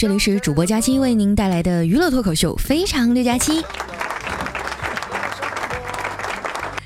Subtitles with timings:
[0.00, 3.60] 这里是主播佳期为您带来的娱乐脱口秀《非常六加七》。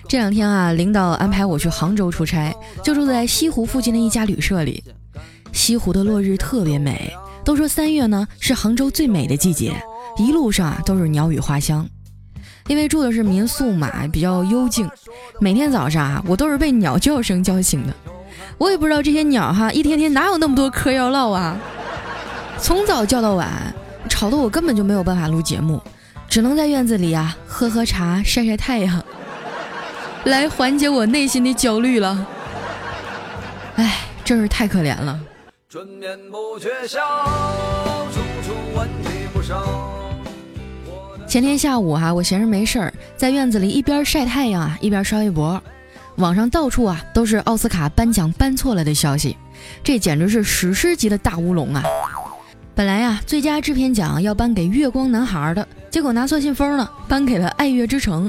[0.09, 2.53] 这两天啊，领导安排我去杭州出差，
[2.83, 4.83] 就住在西湖附近的一家旅社里。
[5.53, 9.73] 西湖的落日特别美，都说三月呢是杭州最美的季节，
[10.17, 11.89] 一路上啊都是鸟语花香。
[12.67, 14.91] 因为住的是民宿嘛，比较幽静，
[15.39, 17.95] 每天早上啊我都是被鸟叫声叫醒的。
[18.59, 21.57] 我也不知道这些鸟哈，一天天哪有那么多嗑要唠啊？
[22.59, 23.51] 从早叫到晚，
[24.09, 25.83] 吵得我根本就没有办法录节目，
[26.29, 29.05] 只能在院子里啊喝喝茶、晒晒太阳，
[30.25, 32.27] 来缓解我内心的焦虑了。
[33.77, 35.21] 哎，真是太可怜了。
[41.27, 45.61] 前天下午哈，我闲着没事儿，在院子里一边晒太阳啊，一边刷微博。
[46.17, 49.37] 网上到处啊都是奥斯卡颁奖颁错了的消息，
[49.83, 51.83] 这简直是史诗级的大乌龙啊！
[52.77, 58.29] 本来呀，最佳制片奖要颁给《月光男孩》的，结果拿错信封了，颁给了《爱乐之城》。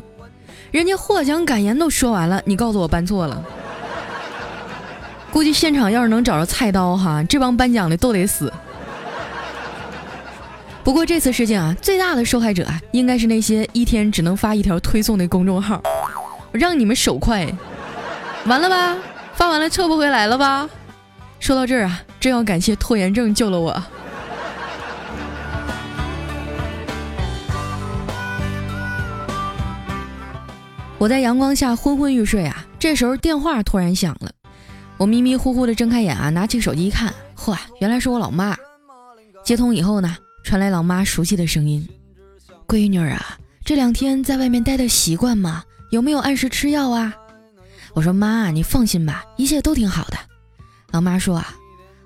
[0.69, 3.43] 人家获奖感言都说完了，你告诉我颁错了？
[5.31, 8.53] 估计现场要是能找着菜刀哈，这帮颁奖的都得死。
[10.83, 15.81] 不过这次事件啊，最大的受害者啊，应该是那些一天只能发一条推送的公众号，
[16.51, 17.47] 让你们手快。
[18.45, 18.95] 完了吧，
[19.33, 20.69] 发完了撤不回来了吧？
[21.39, 23.83] 说到这儿啊，真要感谢拖延症救了我。
[30.97, 34.31] 我在阳光下昏昏欲睡啊，这时候电话突然响了，
[34.97, 38.55] 我迷迷糊糊的睁开眼啊，拿起手机一看，嚯，原来是我老妈。
[39.43, 41.87] 接通以后呢，传来老妈熟悉的声音
[42.65, 45.63] ：“闺女啊，这两天在外面待的习惯吗？
[45.91, 47.13] 有没有按时吃药啊？”
[47.93, 50.17] 我说妈，你放心吧，一切都挺好的。
[50.91, 51.53] 老妈说啊，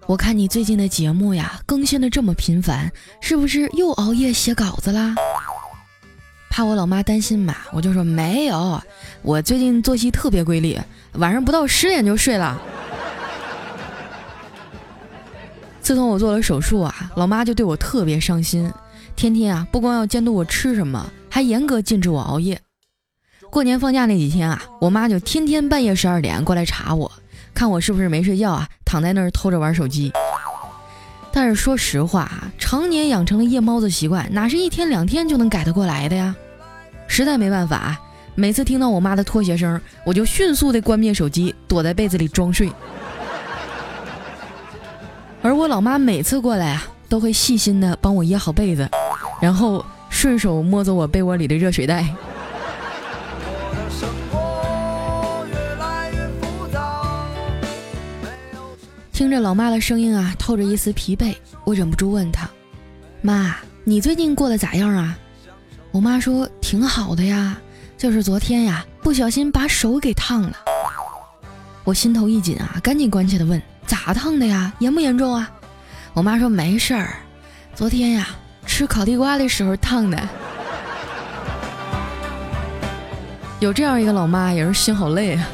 [0.07, 2.91] 我看你最近的节目呀，更新的这么频繁，
[3.21, 5.15] 是不是又熬夜写稿子啦？
[6.49, 8.81] 怕我老妈担心嘛，我就说没有，
[9.21, 10.77] 我最近作息特别规律，
[11.13, 12.59] 晚上不到十点就睡了。
[15.81, 18.71] 自从我做了手术啊，老妈就对我特别上心，
[19.15, 22.59] 天天啊，不光要监督我吃什么，还严格禁止我熬夜。
[23.49, 27.11] 过年放假那几天啊，我妈就天天半夜十二点过来查我，
[27.53, 30.11] 看我是不是没睡觉啊，躺在那儿偷着玩手机。
[31.31, 36.35] 但是说实话啊，常年养成了夜猫子习惯，哪是一天两天就能改得过来的呀？
[37.07, 37.97] 实在没办法，
[38.35, 42.71] 每次听到我妈的拖鞋声，我就迅速的关灭手机，躲在被子里装睡。
[45.41, 48.89] 而我老妈每次过来啊，都会细心的帮我掖好被子，
[49.41, 52.05] 然后顺手摸走我被窝里的热水袋。
[59.19, 61.35] 听着老妈的声音啊，透着一丝疲惫，
[61.65, 62.49] 我忍不住问她
[63.21, 65.19] ：“妈，你最近过得咋样啊？”
[65.91, 67.59] 我妈说：“挺好的呀，
[67.97, 70.55] 就是昨天呀，不小心把手给烫了。”
[71.83, 74.71] 我心头一紧啊，赶紧关切的问：“咋烫的呀？
[74.79, 75.51] 严不严重啊？”
[76.15, 77.17] 我妈说：“没事儿，
[77.75, 78.29] 昨天呀，
[78.65, 80.17] 吃烤地瓜的时候烫的。”
[83.59, 85.45] 有这样一个老妈，也是心好累啊。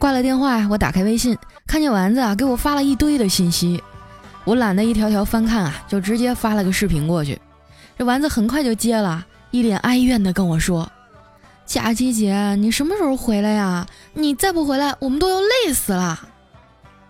[0.00, 3.80] 挂了电话，我打开微信，看见丸子啊给我发了一堆的信息，
[4.46, 7.38] 我懒得一条条翻看啊，就直接发了个视频过去。
[7.98, 10.90] 这丸子很快就接了，一脸哀怨的跟我说
[11.66, 13.86] ：“佳琪姐，你什么时候回来呀？
[14.14, 16.18] 你再不回来，我们都要累死了。”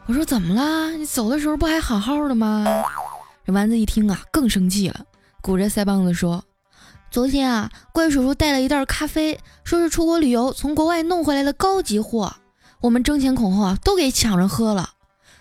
[0.07, 0.91] 我说：“怎么了？
[0.97, 2.67] 你走的时候不还好好的吗？”
[3.47, 4.99] 这丸子一听啊，更生气了，
[5.41, 6.43] 鼓着腮帮子说
[7.09, 12.35] ：“昨天啊，怪叔叔带了一袋咖啡，说是出国旅游从国外弄回来的高级货。”
[12.81, 14.91] 我们争先恐后啊，都给抢着喝了。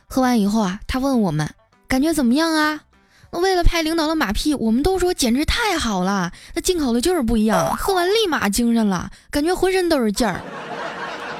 [0.08, 1.50] 喝完以后啊，他问我们
[1.88, 2.82] 感觉怎么样啊？
[3.32, 6.32] 为了拍领导的马屁，我们都说简直太好了。
[6.56, 10.42] 那进口的就是不一样，喝完立马精神了，感觉浑身都是劲儿。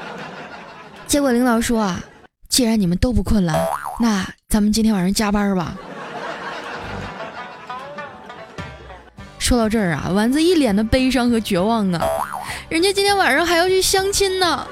[1.06, 2.00] 结果领导说啊，
[2.48, 3.52] 既然你们都不困了，
[3.98, 5.76] 那咱们今天晚上加班吧。
[9.40, 12.00] 说到这儿啊，丸子一脸的悲伤和绝望啊，
[12.68, 14.64] 人家今天晚上还要去相亲呢。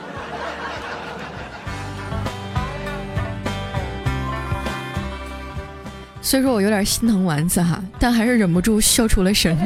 [6.28, 9.56] 虽说我有点心疼丸子哈，但还是忍不住笑出了声。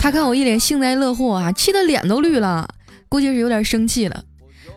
[0.00, 2.68] 他看我一脸幸灾乐祸啊，气得脸都绿了，
[3.08, 4.24] 估计是有点生气了。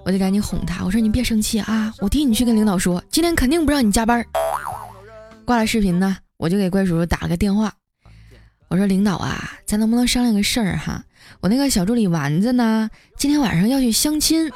[0.06, 4.24] 我就赶紧哄他，我说你别生气啊，我替你去跟领导说，今天肯定不让你加班。
[5.46, 7.74] 挂了视频呢，我就给怪叔叔打了个电话，
[8.68, 11.04] 我说领导啊，咱能不能商量个事儿哈？
[11.40, 12.88] 我那个小助理丸子呢，
[13.18, 14.52] 今天晚上要去相亲。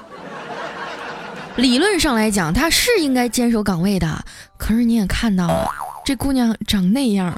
[1.57, 4.23] 理论上来讲，他是应该坚守岗位的。
[4.57, 5.67] 可是你也看到了，
[6.05, 7.35] 这姑娘长那样，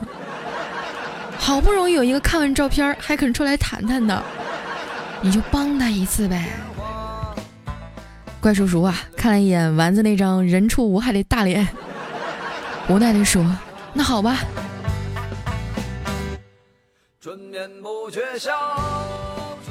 [1.38, 4.22] 好不容易有一个看完照片还肯出来谈谈的，
[5.22, 6.50] 你就帮他一次呗。
[8.42, 11.66] 怪叔叔啊，看了一眼丸子那张人畜无害的大脸，
[12.90, 13.46] 无奈地说
[13.94, 14.40] ：“那好吧。”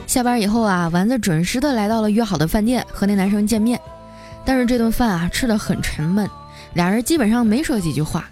[0.07, 3.79] 下班以后啊，丸子准时的来到了约好的饭店，和那男生见面。
[4.49, 6.27] 但是这顿饭啊吃的很沉闷，
[6.73, 8.25] 俩人基本上没说几句话。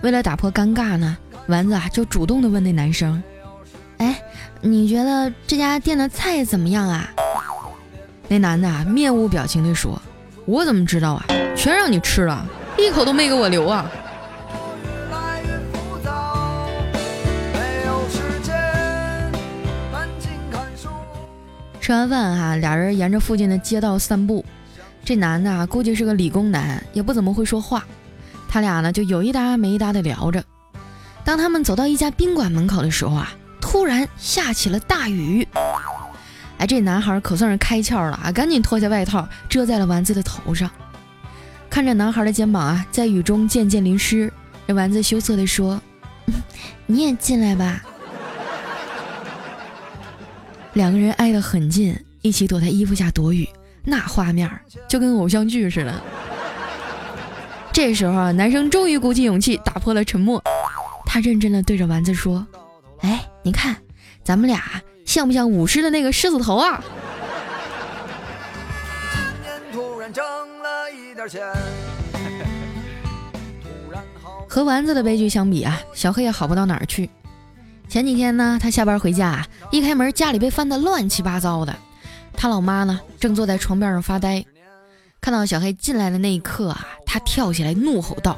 [0.00, 1.14] 为了打破尴尬呢，
[1.46, 3.22] 丸子啊就主动的问那男生
[4.00, 4.18] ：“哎，
[4.62, 7.10] 你觉得这家店的菜怎么样啊？”
[8.28, 10.00] 那男的啊面无表情的说
[10.48, 11.26] ：“我怎么知道啊？
[11.54, 12.46] 全让你吃了，
[12.78, 13.84] 一口都没给我留啊！”
[21.78, 24.42] 吃完饭哈，俩人沿着附近的街道散步。
[25.06, 27.86] 这男的啊，估计是个理工男，也不怎么会说话。
[28.48, 30.42] 他俩呢，就有一搭没一搭的聊着。
[31.24, 35.46] 当他们走到一家宾馆门口的时候啊，突然下起了大雨。
[36.58, 40.68] 哎，这男孩可算是开窍了啊，赶紧脱下外套遮在了丸子的头上。
[41.70, 44.32] 看着男孩的肩膀啊，在雨中渐渐淋湿，
[44.66, 45.80] 这丸子羞涩地说
[46.86, 47.80] ：“你也进来吧。”
[50.74, 53.48] 两个人挨得很近，一起躲在衣服下躲雨。
[53.86, 54.50] 那画面
[54.88, 56.02] 就跟偶像剧似的。
[57.72, 60.42] 这时候啊，男生终于鼓起勇气打破了沉默，
[61.04, 62.44] 他认真的对着丸子说
[63.00, 63.76] ：“哎，你看，
[64.24, 66.82] 咱们俩像不像舞狮的那个狮子头啊？”
[74.48, 77.10] 和丸子的悲剧相比啊，小黑也好不到哪儿去。
[77.88, 81.76] 前几天呢，他下班回家，一开门，家里被翻得乱七八糟的。
[82.36, 84.44] 他老妈呢，正坐在床边上发呆，
[85.20, 88.36] 看到小黑进来的那一刻啊，他跳起来怒吼道：“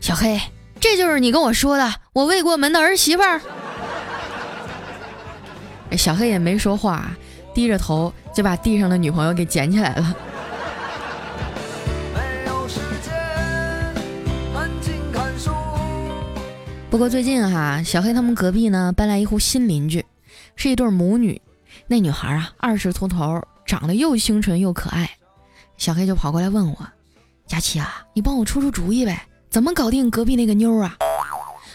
[0.00, 0.38] 小黑，
[0.80, 3.40] 这就是你跟我说的我未过门的儿媳妇儿？”
[5.96, 7.10] 小黑也没说话，
[7.54, 10.14] 低着头就把地上的女朋友给捡起来了。
[16.90, 20.04] 不过最近哈，小黑他们隔壁呢搬来一户新邻居，
[20.56, 21.40] 是一对母女。
[21.90, 25.10] 那女孩啊，二十出头，长得又清纯又可爱。
[25.78, 26.76] 小黑就跑过来问我
[27.48, 30.94] ：“佳琪啊，你帮我出出主意呗，怎么搞定隔壁那个妞啊？”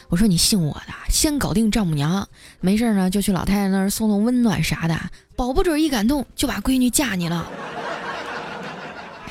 [0.10, 2.28] 我说：“你信我的，先搞定丈母娘，
[2.60, 4.96] 没事呢就去老太太那儿送送温暖啥的，
[5.36, 7.50] 保不准一感动就把闺女嫁你了。”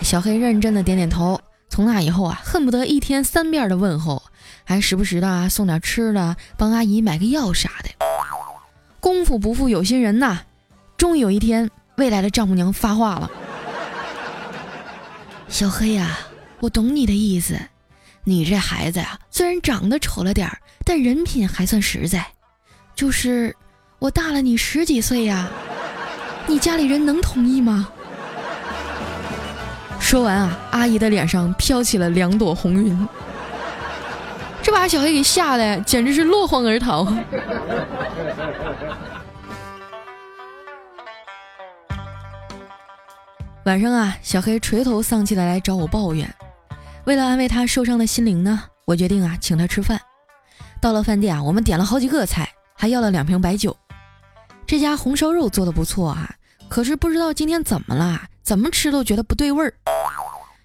[0.03, 1.41] 小黑认真的点点头。
[1.69, 4.21] 从那以后啊，恨不得一天三遍的问候，
[4.65, 7.89] 还时不时的送点吃的，帮阿姨买个药啥的。
[9.01, 10.41] 功夫不负有心人呐。
[11.03, 13.29] 终于有一天，未来的丈母娘发话了
[15.51, 16.17] ：“小黑呀，
[16.61, 17.59] 我懂你的意思。
[18.23, 22.25] 你这孩子呀，虽然长得丑了点儿，但人品还算实在。
[22.95, 23.53] 就是
[23.99, 25.51] 我大了你十几岁呀，
[26.47, 27.89] 你家里人能同意吗？”
[29.99, 33.09] 说完啊，阿姨的脸上飘起了两朵红云，
[34.63, 37.13] 这把小黑给吓得简直是落荒而逃。
[43.65, 46.29] 晚上啊，小黑垂头丧气的来找我抱怨。
[47.05, 50.01] 为了安慰他受伤的心灵呢，我决定啊请他吃饭。
[50.81, 53.77] 到了饭店啊，我们点了好几个菜，还要了两瓶白酒。
[54.67, 56.35] 这家红烧肉做的不错啊，
[56.69, 59.73] 可是不知道今天怎么了，怎么吃都觉得不对味儿。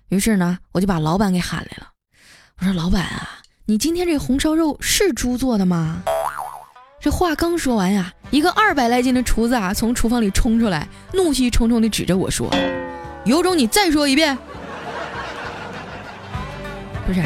[0.09, 1.87] 于是呢，我就把老板给喊来了。
[2.59, 3.29] 我说：“老板啊，
[3.65, 6.01] 你今天这红烧肉是猪做的吗？”
[6.99, 12.49] 这话刚说完呀，一个二百来斤的厨子啊从厨房里冲出来，怒气冲冲地指着我说。
[13.27, 14.37] 有种你再说一遍，
[17.05, 17.21] 不是，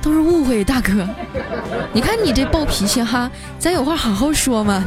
[0.00, 1.06] 都是误会，大哥。
[1.92, 4.82] 你看你这暴脾气哈，咱有话好好说嘛。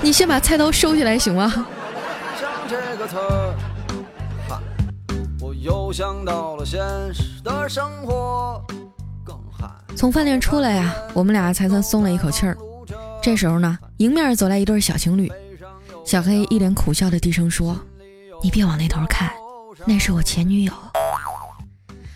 [0.00, 1.66] 你先把菜刀收起来行吗？
[9.94, 12.56] 从饭店出来呀，我们俩才算松了一口气儿。
[13.22, 15.30] 这时候呢，迎面走来一对小情侣，
[16.02, 17.78] 小黑一脸苦笑的低声说。
[18.42, 19.30] 你别往那头看，
[19.86, 20.72] 那是我前女友。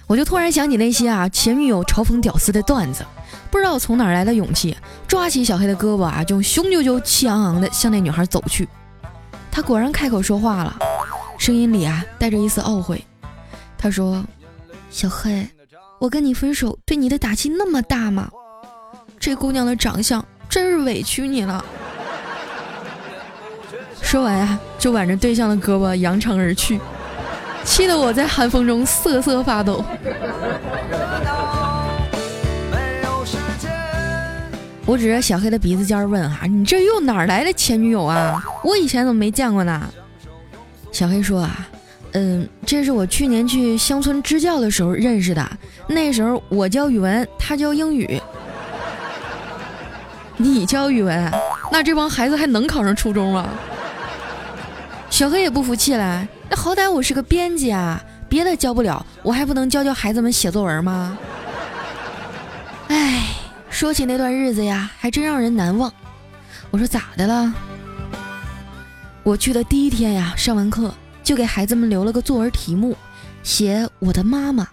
[0.07, 3.05] 我就突然想起那些啊前女友嘲讽屌丝的段子，
[3.51, 8.69] 不知道从哪来的勇气，抓起小黑的胳膊啊，就雄赳赳、气昂昂的向那女孩走去。
[9.51, 10.77] 他果然开口说话了，
[11.39, 13.05] 声音里啊带着一丝懊悔。
[13.79, 14.25] 他说
[14.91, 15.49] ：“小黑，
[15.99, 18.31] 我跟你分手对你的打击那么大吗？
[19.19, 21.65] 这姑娘的长相真是委屈你了。”
[24.07, 26.81] 说完呀，就挽着对象的胳膊扬长而去。
[27.65, 29.85] 气得我在寒风中瑟瑟发抖。
[34.87, 38.41] 我指着小黑的鼻子尖问：“哈，你这又哪来的前女友啊？
[38.63, 39.83] 我以前怎么没见过呢？”
[40.93, 41.69] 小黑说：“啊，
[42.13, 45.45] 嗯，这是我去年去乡村支教的时候认识的。
[45.89, 48.23] 那时候我教语文，他教英语。
[50.39, 51.29] 你教语文，
[51.73, 53.49] 那这帮孩子还能考上初中吗？”
[55.17, 61.17] 小黑也不服气了：“那好歹我是个编辑啊，别的教不了，我还不能教教孩子们写作文吗？”
[62.89, 63.35] 哎。
[63.71, 65.91] 说起那段日子呀，还真让人难忘。
[66.71, 67.51] 我说咋的了？
[69.23, 70.93] 我去的第一天呀，上完课
[71.25, 72.95] 就给孩子们留了个作文题目，
[73.43, 74.69] 写我的妈妈。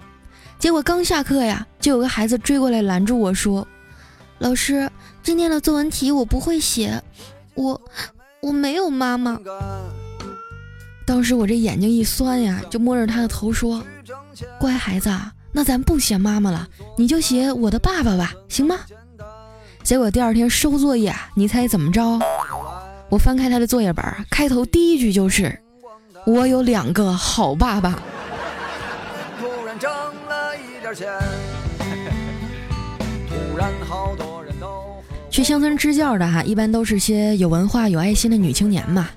[0.60, 3.66] 结果刚下课呀，就有个孩子追过来拦住我说
[4.40, 7.02] ：“老师，今天的作文题我不会写，
[7.56, 7.82] 我
[8.42, 9.40] 我没有妈妈。”
[11.06, 13.84] 当时我这眼睛一酸呀，就摸着他的头说
[14.60, 15.10] ：“乖孩子。”
[15.56, 16.68] 那咱不写妈妈了，
[16.98, 18.80] 你就写我的爸爸吧，行吗？
[19.84, 22.20] 结果第二天收作业，你猜怎么着？
[23.10, 25.56] 我翻开他的作业本，开头第一句就是
[26.26, 28.02] “我有两个好爸爸”。
[35.30, 39.08] 去乡村支教的哈，一般都是些有文化、有爱心的女青年嘛。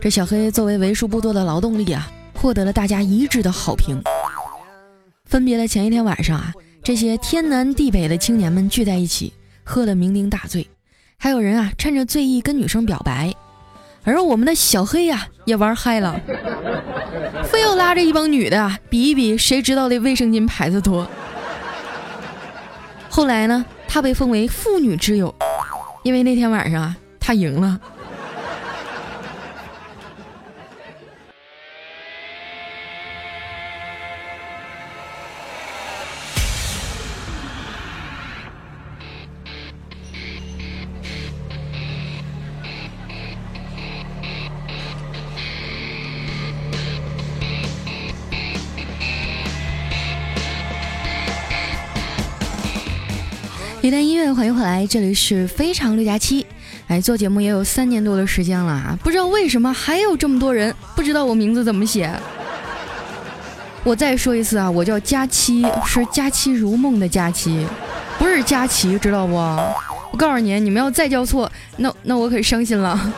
[0.00, 4.00] 这小黑作为为数不多的劳动力啊，获得了大家一致的好评。
[5.24, 6.52] 分别的前一天晚上啊，
[6.84, 9.32] 这些天南地北的青年们聚在一起，
[9.64, 10.66] 喝得酩酊大醉，
[11.18, 13.34] 还有人啊趁着醉意跟女生表白，
[14.04, 16.18] 而我们的小黑呀也玩嗨了，
[17.44, 21.06] 非要拉着一帮女的啊比一比谁知道的卫生巾牌子多。
[23.10, 25.34] 后来呢，他被封为妇女之友，
[26.04, 27.80] 因为那天晚上啊他赢了。
[54.34, 56.44] 欢迎回来，这里是非常六加七。
[56.86, 62.10] 哎，做节目也有三年多的时间了啊，不知道为什么还有这么多人不知道我名字怎么写。
[63.84, 67.66] 我再说一次啊，我叫佳期，是佳期如梦的佳期，
[68.18, 69.34] 不是佳琪，知道不？
[69.34, 73.12] 我告诉你，你们要再叫错，那那我可伤心了。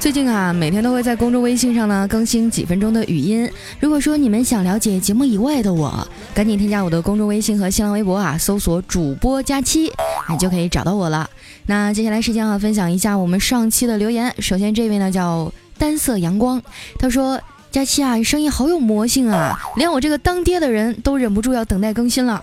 [0.00, 3.50] 最近啊，每天都会在公众微信上呢更新几分钟的语音。
[3.80, 9.90] 如果说你们想了解节目以外的我，赶紧添加我的公众微信和新浪微博啊，搜索主播佳期，
[10.30, 11.28] 你就可以找到我了。
[11.66, 14.32] 那接下来时间啊，分享一下我们上期的留言。
[14.38, 16.62] 首先这位呢叫单色阳光，
[17.00, 17.40] 他说
[17.72, 22.42] ：“佳期啊，你声音好有魔性啊，连我这个当爹的人都忍不住要等待更新了。”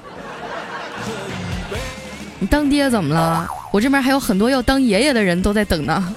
[2.37, 3.47] 你当爹怎么了？
[3.71, 6.13] 我这边还有很多要当爷爷的人都在等呢。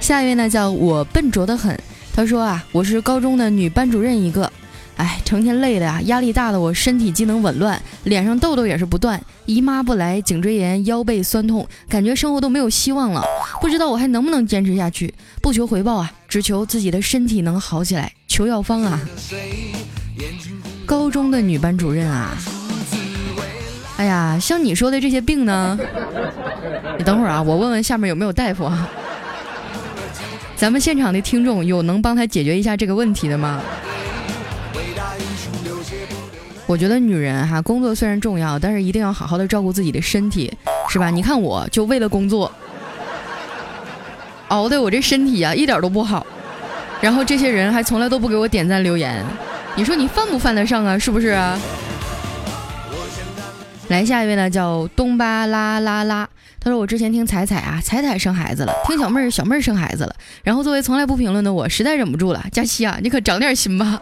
[0.00, 1.78] 下一位呢，叫我笨拙的很。
[2.12, 4.50] 他说啊，我是高中的女班主任一个，
[4.96, 13.22] 哎，成天累的呀，压力大的我身体机能紊乱，脸上痘痘也是不断，姨妈不来，颈椎炎，腰背酸痛，感觉生活都没有希望了。
[13.60, 15.14] 不知道我还能不能坚持下去？
[15.42, 18.10] 不求回报啊，只求自己的身体能好起来。
[18.26, 19.00] 求药方啊！
[20.86, 22.36] 高中的女班主任啊，
[23.98, 25.78] 哎呀，像你说的这些病呢，
[26.98, 28.88] 你等会儿啊，我问问下面有没有大夫啊。
[30.60, 33.62] 咱们现场的听众有能帮他解决一下这个问题的吗？
[36.66, 40.52] 我觉得女人哈，工作虽然重要，但是一定要好好的照顾自己的身体，
[40.90, 41.08] 是吧？
[41.08, 42.52] 你看我就为了工作，
[44.48, 46.26] 熬的我这身体啊一点都不好，
[47.00, 49.24] 然后这些人还从来都不给我点赞留言，
[49.76, 50.98] 你说你犯不犯得上啊？
[50.98, 51.58] 是不是啊？
[53.90, 56.28] 来下一位呢，叫东巴拉拉拉。
[56.60, 60.14] 他说：“我之前听彩彩啊，彩彩生孩子了；听小妹儿，小妹儿生孩子了。
[60.44, 62.44] 然后作为从来不评论的我，实在忍不住了。
[62.52, 64.00] 佳期啊，你可长点心吧。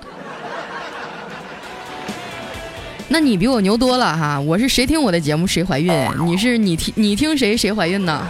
[3.09, 4.39] 那你比我牛多了哈！
[4.39, 5.91] 我是谁听我的节目谁怀孕？
[6.27, 8.27] 你是你听你听谁谁怀孕呢？”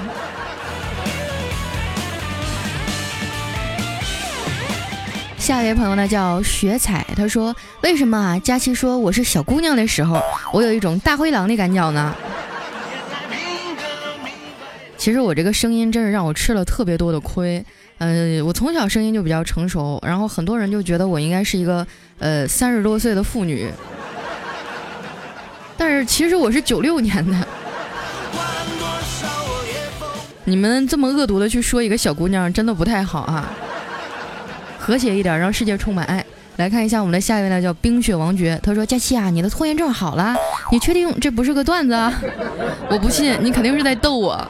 [5.38, 8.38] 下一位朋友呢叫雪彩，他说：“为什么啊？
[8.40, 10.20] 佳期说我是小姑娘的时候，
[10.52, 12.14] 我有一种大灰狼的感觉呢？”
[14.98, 17.64] 其实我这个声音真是让我吃了特别多的亏，
[17.98, 21.86] 呃，我从小声音就比较成熟，然后很多人就觉得我应该是一个
[22.18, 23.70] 呃三十多岁的妇女，
[25.78, 27.48] 但是其实我是九六年的。
[30.44, 33.48] 你们这么恶毒的去说一个小姑娘，真的不太好啊！
[34.88, 36.24] 和谐一点，让世界充满爱。
[36.56, 38.58] 来看一下我们的下一位呢，叫冰雪王爵。
[38.62, 40.34] 他说：“佳期啊，你的拖延症好了？
[40.72, 42.10] 你确定这不是个段子啊？
[42.88, 44.42] 我不信，你肯定是在逗我，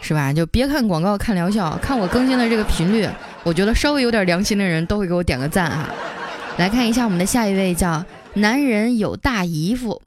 [0.00, 0.32] 是吧？
[0.32, 3.08] 就别看广告看疗效，看我更新的这个频率，
[3.44, 5.88] 我觉得稍微有点良心的人都会给我点个赞哈。
[6.56, 10.02] 来看一下我们的下一位，叫男人有大姨夫。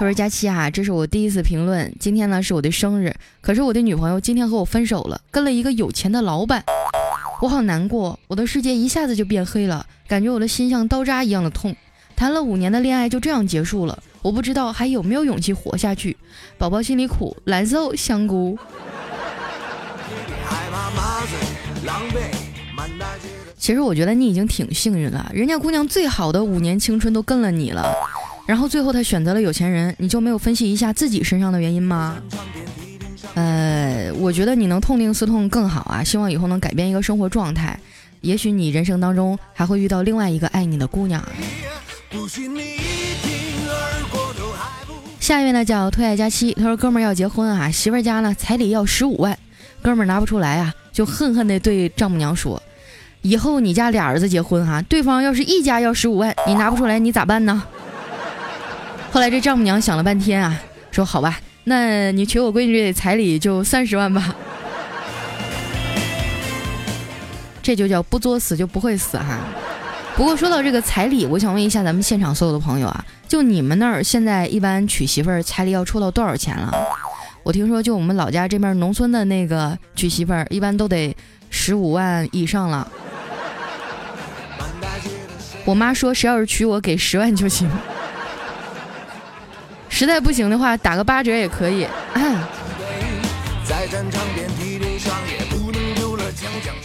[0.00, 1.94] 他说：佳期啊，这是我第一次评论。
[2.00, 6.64] 今天呢是我的生日，可是我的女朋友今天和我分手了，跟了一个有钱的老板。”
[7.42, 11.76] 我好难过，我的世界一下子就变黑了，感觉我的心像刀扎一样的痛。
[12.16, 16.16] 谈了五年的恋爱就这样结束了，我不知道还有没有勇气活下去。
[16.56, 18.58] 宝宝心里苦，难受，香菇。
[23.58, 27.94] 其实我觉得你已经挺幸运了，人家姑娘最好的五年青春都跟了你了，
[28.50, 32.16] 然后最后他选择了有钱人，你就没有分析一下自己身上的原因吗？
[33.34, 36.02] 呃，我觉得你能痛定思痛更好啊！
[36.02, 37.78] 希望以后能改变一个生活状态，
[38.22, 41.24] 也许你人生当中还会遇到另外一个爱你的姑娘。
[45.20, 49.38] 下一位呢叫推爱佳期，他说哥们儿要结婚啊，媳妇儿家呢彩礼要十五万，
[49.80, 52.60] 哥们儿拿不出来啊，就恨恨地对丈母娘说
[53.22, 57.62] ：“以后你家俩儿子结婚哈，对方要是一家要十五万，你拿不出来你咋办呢？”
[59.12, 60.58] 后来这丈母娘想了半天啊，
[60.90, 64.34] 说：“好吧。”那你娶我闺女这彩礼就三十万吧，
[67.62, 69.38] 这就叫不作死就不会死哈。
[70.16, 76.72] 不过说到这个彩礼，我想问一下咱们现场所有的朋友啊，就你们那儿现在一般娶媳妇儿彩礼要抽到多少钱了？
[77.42, 81.14] 我听说就我们老家这边农村的那个娶媳妇儿一般都得
[81.50, 82.90] 十五万以上了。
[85.64, 87.68] 我妈说谁要是娶我给十万就行。
[90.00, 91.86] 实在不行的话，打个八折也可以。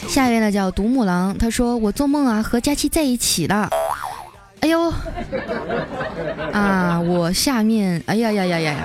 [0.10, 3.70] 下一位呢叫独木狼，他说我做梦啊和佳期在一起了。
[4.60, 4.92] 哎呦，
[6.52, 8.80] 啊我下面，哎呀呀呀呀呀，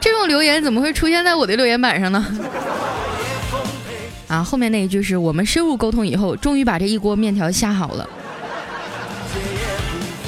[0.00, 2.26] 这种留言怎么会出现在我的留言板上呢？
[4.26, 8.08] 啊，后面那一句是我们深入沟通以后，终于把这一锅面条下好了。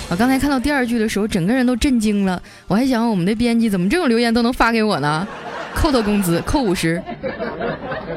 [0.09, 2.40] 我刚才看到第二句的时候，整个人都震惊了。
[2.69, 5.27] 我还想，我们的编辑怎么这种留言都能发给我呢？
[5.75, 7.03] 扣他工资，扣五十。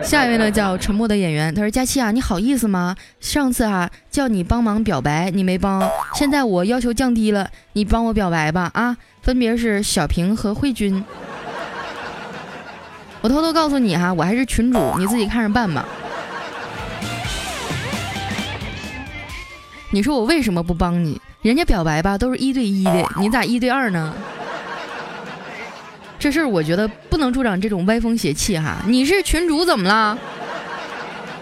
[0.02, 1.54] 下一位呢，叫沉默的演员。
[1.54, 2.96] 他说：“佳期啊，你好意思吗？
[3.20, 5.90] 上次啊叫你帮忙表白，你没帮。
[6.14, 8.72] 现在我要求降低了，你帮我表白吧。
[8.74, 11.04] 啊，分别是小平和慧君。
[13.22, 15.86] 我偷偷告诉你哈，我还是群主，你自己看着办吧。
[19.92, 24.14] 你说我为什么不帮你？”人家表白吧都是一对一的，你咋一对二呢？
[26.20, 28.84] 这事儿我觉得不能助长这种歪风邪气哈。
[28.86, 30.18] 你是群主怎么了？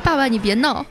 [0.03, 0.85] 爸爸你别闹。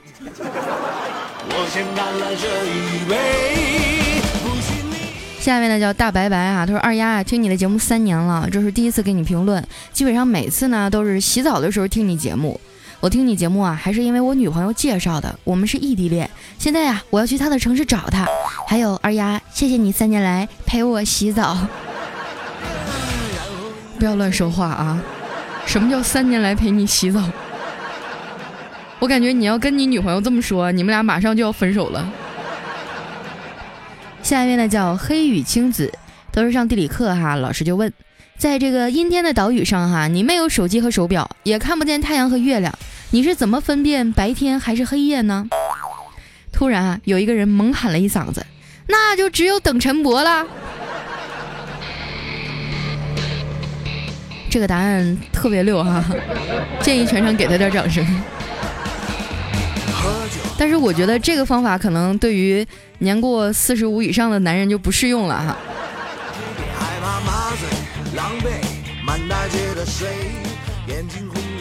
[5.39, 12.61] 下面呢叫大白白啊，他说二丫啊，听你的节目三年了，这是第一次给你评论，基本上每次呢都是洗澡的时候听你节目。
[13.07, 15.39] 我听你节目啊，还是因为我女朋友介绍的。
[15.45, 18.27] 我们是异地恋，现在呀，我要去她的城市找她。
[18.67, 21.57] 还有二丫，谢谢你三年来陪我洗澡。
[23.97, 25.01] 不要乱说话啊！
[25.67, 27.23] 什么叫三年来陪你洗澡？
[28.99, 32.13] 我感觉你要跟你女朋友这么说，你们俩马上就要分手了。
[34.21, 35.93] 下一位呢叫黑羽青子，
[36.33, 37.93] 都是上地理课哈，老师就问。
[38.37, 42.77] 在这个阴天的岛屿上，哈，你没有手机和手表，也看不见太阳和月亮，
[43.11, 45.49] 你是怎么分辨白天还是黑夜呢？
[46.53, 48.45] 突然啊，有一个人猛喊了一嗓子
[48.89, 50.45] ：“那就只有等陈博了。”
[54.51, 56.05] 这个答案特别溜哈，
[56.81, 58.05] 建议全场给他点掌声。
[60.59, 62.67] 但是我觉得这个方法可能对于
[62.99, 65.57] 年过四十五以上的男人就不适用了哈。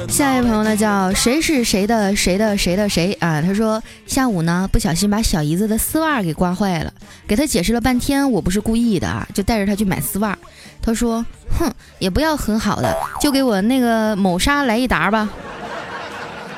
[0.07, 3.41] 下一位朋友呢，叫谁是谁的谁的谁的谁啊？
[3.41, 6.93] 他说下午呢不小心把小姨子的丝袜给刮坏了，
[7.27, 10.37] 给他解释了半天，我不是故意的啊，就带着他去买丝袜。
[10.81, 11.25] 他说
[11.57, 15.27] 哼，也不要很好的，就给我那个某莎来一沓吧。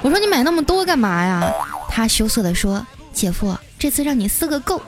[0.01, 1.49] 我说你买那么多干嘛呀？
[1.89, 4.81] 他羞涩的说，姐夫，这次让你四个够。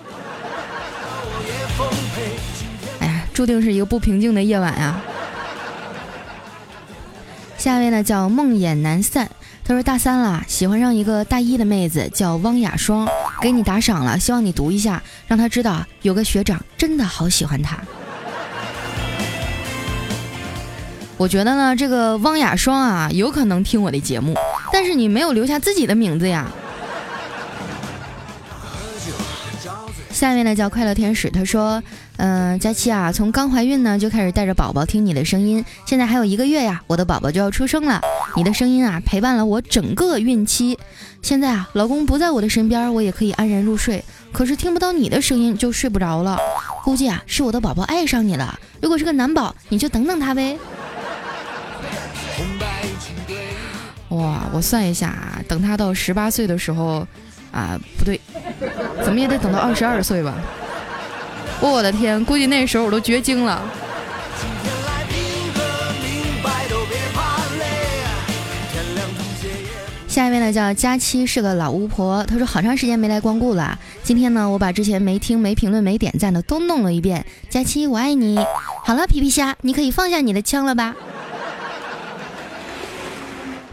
[3.00, 5.02] 哎呀，注定是一个不平静的夜晚呀。
[7.60, 9.30] 下一位呢叫梦魇难散，
[9.66, 13.06] 他说大三了，喜欢上一个大一的妹子，叫汪雅霜，
[13.42, 17.78] 给你打赏了，希望你读一下，让他知道有个学长真的好喜欢他。
[21.18, 24.34] 我觉得呢，这个汪雅双啊，有可能听我的节目，
[24.72, 26.50] 但是你没有留下自己的名字呀。
[30.20, 31.82] 下面呢叫快乐天使，他说
[32.20, 38.02] ：“嗯，佳期啊，从刚怀孕呢就开始带着宝宝听你的声音，现在还有一个月呀，我的宝宝就要出生了。
[38.36, 40.78] 你的声音啊，陪伴了我整个孕期。
[41.22, 44.04] 现在啊，老公不在我的身边，我也可以安然入睡。
[44.34, 46.38] 可是听不到你的声音就睡不着了。
[46.84, 48.60] 估计啊，是我的宝宝爱上你了。
[48.82, 50.58] 如果是个男宝，你就等等他呗。
[54.10, 57.08] 哇，我算一下，等他到十八岁的时候。”
[57.52, 58.20] 啊，不对，
[59.04, 60.36] 怎么也得等到二十二岁吧？
[61.60, 63.62] 我的天，估计那时候我都绝经了。
[70.08, 72.24] 下一位呢，叫佳期，是个老巫婆。
[72.26, 77.26] 她说好长时间没来光顾了，今天呢，我把之前没听、没评论、没点赞的都弄了一遍。
[77.50, 78.38] 佳期，我爱你。
[78.84, 80.96] 好了，皮皮虾，你可以放下你的枪了吧？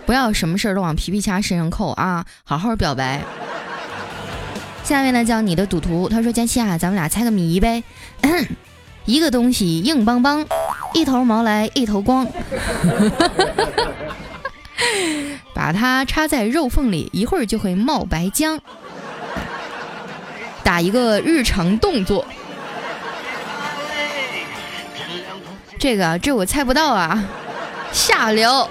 [0.04, 2.24] 不要什么事儿都往皮皮虾身上扣啊！
[2.44, 3.22] 好好表白。
[4.86, 7.82] 下面呢叫你的赌徒，他说佳期啊，咱们俩猜个谜呗。
[9.04, 10.46] 一个东西硬邦邦，
[10.94, 12.24] 一头毛来一头光，
[15.52, 18.60] 把它插在肉缝里，一会儿就会冒白浆。
[20.62, 22.24] 打一个日常动作。
[25.80, 27.24] 这个这我猜不到啊，
[27.90, 28.68] 下流。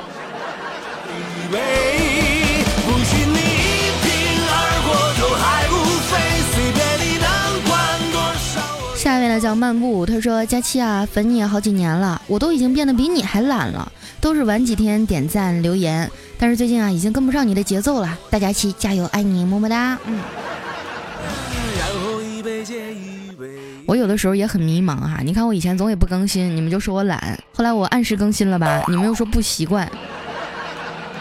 [9.35, 18.17] 呢叫漫步，他说：“佳期啊，粉你好几年了，我都已经变得比你还懒了，都是晚几天点赞留言，但是最近啊，已经跟不上你的节奏了。
[18.29, 20.19] 大佳期加油，爱你，么么哒。”嗯。
[23.85, 29.91] 我有的时候也很迷茫哈，你看我以前总也不更新，你们就说我懒，后来我按时更新了吧，你们又说不习惯，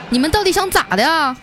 [0.09, 1.37] 你们到底想咋的呀？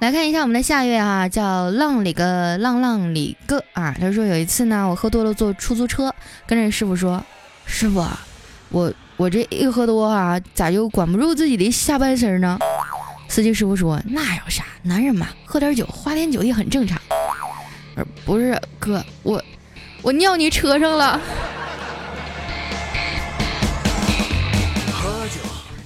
[0.00, 3.92] 来看一下我们的下一位哈，叫浪里个浪浪里个啊。
[4.00, 6.14] 他说有一次呢，我喝多了坐出租车，
[6.46, 7.20] 跟着师傅说
[7.66, 8.06] ：“师傅，
[8.68, 12.56] 我我这一喝多啊，咋就管不住自己的下半身呢？”
[13.28, 16.96] 司机师傅说：“那有啥，男人嘛，喝点酒，花天酒地很正常。”
[18.24, 19.42] 不是哥，我
[20.02, 21.20] 我尿你车上了。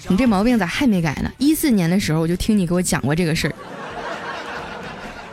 [0.09, 1.33] 你这毛病咋还没改呢？
[1.39, 3.55] 一四年的时候我就听你给我讲过这个事儿。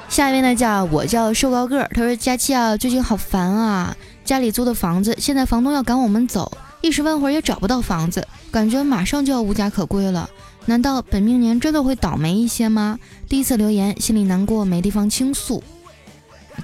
[0.10, 1.90] 下一位呢，叫我叫瘦高个儿。
[1.94, 3.96] 他说：“佳期啊，最近好烦啊！
[4.26, 10.28] 家里租的房子，现在房东要赶我们走，一时半会儿也找不到房子，感觉马上就要无家可归了。
[10.66, 12.98] 难道本命年真的会倒霉一些吗？
[13.28, 15.64] 第一次留言，心里难过，没地方倾诉。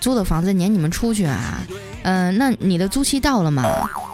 [0.01, 1.61] 租的房子撵你们出去啊？
[2.01, 3.63] 嗯，那你的租期到了吗？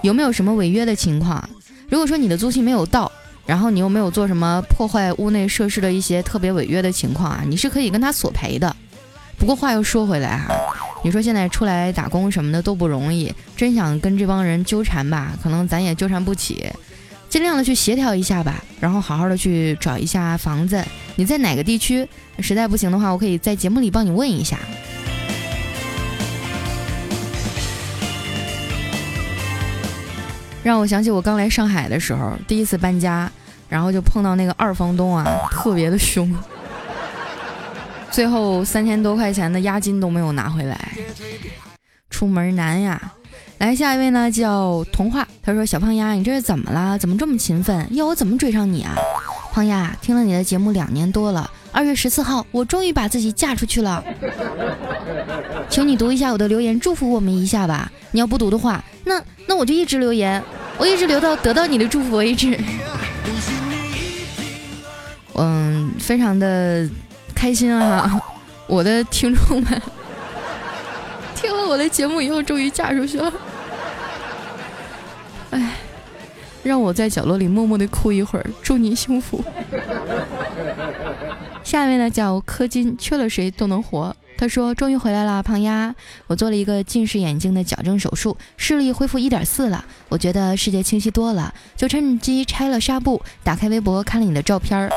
[0.03, 1.49] 有没有什么违约的情况？
[1.89, 3.09] 如果说你的租期没有到，
[3.45, 8.75] 然后你又没有做什么破坏屋内设施的一些特别违约的情况啊，你是可以跟他索赔的。”
[9.41, 10.53] 不过话又说回来哈，
[11.03, 16.71] 你说现在出来打工什么的都不容易，真想跟这帮人纠缠吧，可能咱也纠缠不起，
[17.27, 20.85] 尽量的去协调一下吧，然后好好的去找一下房子。
[21.15, 22.07] 你在哪个地区？
[22.37, 24.59] 实在不行的话，我可以在节目里帮你问一下。
[30.61, 33.27] 让我想起我刚来上海的时候，第一次搬家，
[33.67, 36.31] 然后就碰到那个二房东啊，特别的凶。
[38.11, 40.91] 最后三千多块钱的押金都没有拿回来，
[42.09, 43.13] 出门难呀！
[43.57, 45.27] 来下一位呢，叫童话。
[45.41, 46.97] 他说：“小胖丫，你这是怎么了？
[46.97, 47.87] 怎么这么勤奋？
[47.95, 48.95] 要我怎么追上你啊？”
[49.53, 54.03] 胖丫，听了你的节目两年多了，二月十四号，我终于把自己嫁出去了。
[55.69, 57.91] 请你读一下我的留言，祝福我们一下吧。
[58.11, 60.43] 你要不读的话，那那我就一直留言，
[60.77, 62.59] 我一直留到得到你的祝福为止。
[65.35, 66.89] 嗯，非常的。
[67.41, 68.21] 开心啊！
[68.67, 69.81] 我的听众们
[71.33, 73.33] 听了我的节目以后，终于嫁出去了。
[75.49, 75.73] 哎，
[76.61, 79.43] 让我在角落里默默的哭一会儿，祝你幸福。
[81.65, 84.15] 下面呢叫柯金，缺了谁都能活。
[84.37, 85.95] 他说：“终于回来了，胖丫，
[86.27, 94.87] 我做了一个近视眼睛的矫正手术，视力恢复一点四了，我觉得世界清晰多了，就趁机拆了纱布，打开微博看了你的照片，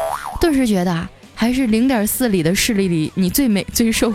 [0.43, 4.11] 顿时觉得。”还是零点四里的视力里，你最美最瘦。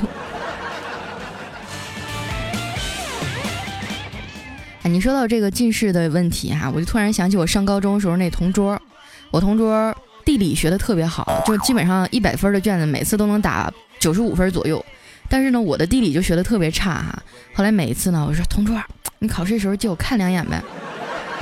[4.82, 8.82] 啊，你说到这个近视的问题哈，我就突然想起我上高中时候那同桌，
[9.30, 14.84] 我同桌地理学的特别好，就基本上一百分的卷子每次都能打九十五分左右。
[15.30, 17.22] 但是呢，我的地理就学的特别差哈。
[17.54, 18.82] 后来每一次呢，我说同桌，
[19.20, 20.60] 你考试的时候借我看两眼呗。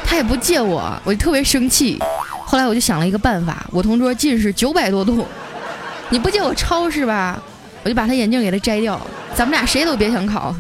[0.04, 1.98] 他也不借我，我就特别生气。
[2.46, 5.26] 后来我就想了一个办法，我同桌近视九百多度，
[6.10, 7.42] 你不借我抄是吧？
[7.84, 9.00] 我就把他眼镜给他摘掉，
[9.34, 10.54] 咱们俩谁都别想考。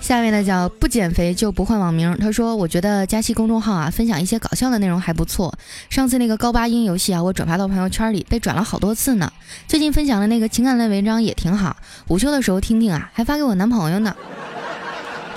[0.00, 2.16] 下面呢叫不减肥就不换网名。
[2.20, 5.54] 他说：“我觉得佳期公众号啊，分享一些搞笑的内容还不错。
[5.88, 9.32] 上次那个高八音游戏啊，我转发到朋友圈里，被转了好多次呢。
[9.68, 11.76] 最近分享的那个情感类文章也挺好，
[12.08, 14.14] 午休的时候听听啊，还发给我男朋友呢。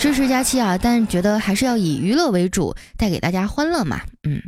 [0.06, 4.02] 支持佳期啊，但觉得还是要以娱乐为主，带给大家欢乐嘛。
[4.22, 4.40] 嗯，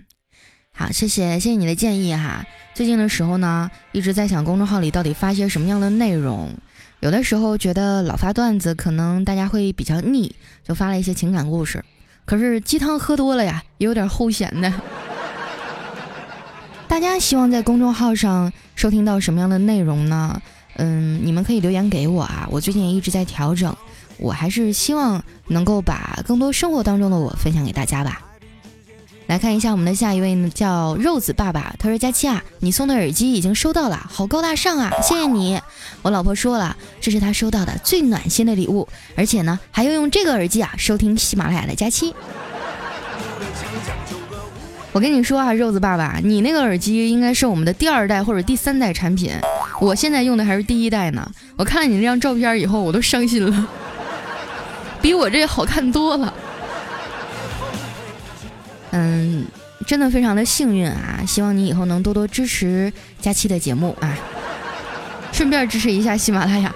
[0.72, 2.46] 好，谢谢谢谢你的建议哈。
[2.76, 6.54] 最近的时候呢，一直在想公众号里到底发些什么样的内容。”
[7.02, 11.84] 有的时候觉得老发段子，可能大家会比较腻，就发了一些情感故事。
[12.26, 14.72] 可是鸡汤喝多了呀，也有点齁咸的。
[16.88, 20.40] 大家希望在公众号上收听到什么样的内容呢？
[20.76, 22.48] 嗯，你们可以留言给我啊。
[22.52, 23.76] 我最近也一直在调整，
[24.20, 28.22] 我还是希望能够把更多生活当中的我分享给大家吧。
[29.28, 31.76] 来看一下我们的下一位，叫肉子爸爸。
[31.78, 34.90] 他说：“佳期啊，你送的耳机已经收到了，好高大上啊！
[35.04, 35.60] 谢谢你。
[36.02, 42.16] 我老婆说了，这是她收到的最暖心的礼物，而且呢，还要用这个耳机啊收听喜马拉雅的佳期。
[44.94, 49.34] 我跟你说啊，肉子爸爸，你那个耳机应该是我们的第二代或者第三代产品，
[49.82, 51.30] 我现在用的还是第一代呢。
[51.58, 53.68] 我看了你那张照片以后，我都伤心了，
[55.08, 56.34] 比我这好看多了。”
[58.92, 59.46] 嗯，
[59.86, 61.24] 真的非常的幸运啊！
[61.26, 62.92] 希望你以后能多多支持
[63.22, 64.18] 佳期的节目啊，
[65.32, 66.76] 顺便支持一下喜马拉雅。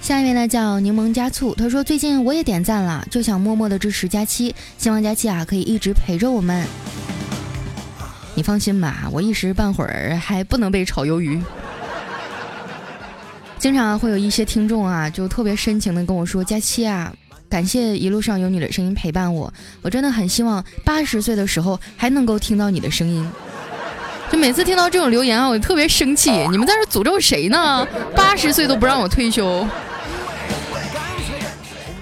[0.00, 6.66] 下一位呢叫柠檬加醋，他说最近我也点赞了，就想默默的支持佳期，希望佳期啊可以一直陪着我们。
[8.34, 11.40] 你放心吧，我一时半会儿还不能被炒鱿鱼。
[13.58, 17.12] 经常会有一些听众啊，就特别深情的跟我说：“佳期啊，
[17.48, 23.26] 感谢一路上有你的声音陪伴我，我真的很希望八十岁的时候还能够听到你的声音。”
[24.32, 26.30] 就每次听到这种留言啊，我就特别生气。
[26.50, 27.86] 你们在这诅咒谁呢？
[28.16, 29.64] 八十岁都不让我退休。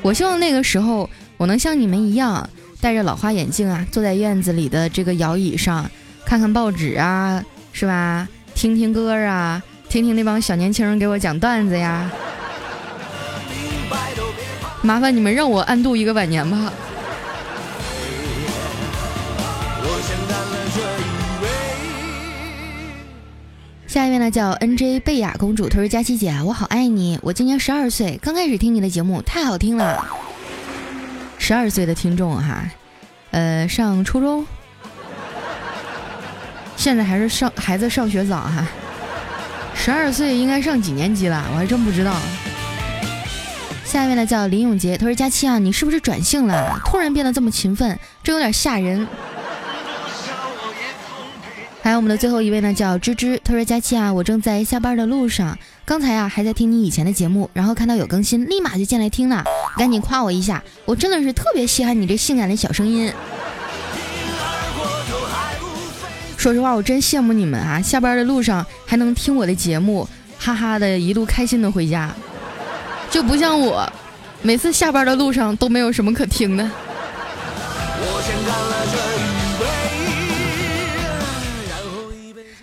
[0.00, 2.48] 我希望那个时候我能像你们一样，
[2.80, 5.88] 戴着老花眼镜啊，坐在院子里的这个摇椅上，
[6.32, 8.26] 看看报纸啊，是吧？
[8.54, 9.62] 听听歌啊。
[9.90, 12.10] 听听那帮小年轻人给我讲段子呀！
[14.80, 16.72] 麻烦你们让我安度一个晚年吧。
[23.86, 30.02] 下一位呢，叫 N J 贝雅公主，她说：“佳琪姐，我好爱你，我今年十二岁，刚开始听你的节目，太好听了。”
[31.36, 32.64] 十二岁的听众哈，
[33.32, 34.46] 呃，上初中，
[36.82, 38.66] 现在还是上孩子上学早哈。
[39.72, 41.46] 十二岁应该上几年级了？
[41.52, 42.12] 我还真不知道。
[43.84, 46.82] 下一位呢叫林永杰，他说：“佳期啊，你是不是转性了？
[46.84, 49.06] 突然变得这么勤奋，这有点吓人。”
[51.84, 59.44] 还有我们的最后一位呢叫芝芝，他说：“佳期啊，我正在下班的路上，刚才啊还在听你以前的节目，然后看到有更新，立马就进来听了，
[59.78, 63.12] 赶紧夸我一下，我真的是特别稀罕你这性感的小声音。”
[66.42, 67.80] 说实话，我真羡慕你们啊！
[67.80, 70.08] 下班的路上还能听我的节目，
[70.40, 72.12] 哈哈的一路开心的回家，
[73.08, 73.88] 就不像我，
[74.42, 76.64] 每次下班的路上都没有什么可听的。
[76.64, 79.11] 我先干了这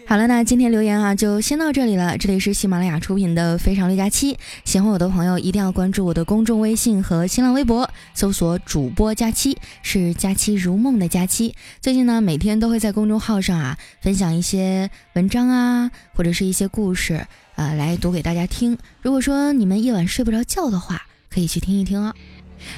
[0.10, 2.18] 好了，那今天留言啊，就先到这里了。
[2.18, 4.34] 这里是喜马拉雅出品的《非常六加七》，
[4.66, 11.54] 喜欢我的朋友一定要关注我的公众微信和新浪微博，搜索“主播佳期”，是“佳期如梦”的佳期。
[11.80, 18.76] 最近呢，每天都会在公众号上啊，分享一些文章啊，或者是一些故事，呃，来读给大家听。
[19.04, 22.12] 如果说你们夜晚睡不着觉的话，可以去听一听哦。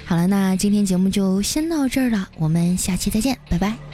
[0.03, 3.90] 好了，那今天节目就先到这儿了，我们下期再见，拜拜。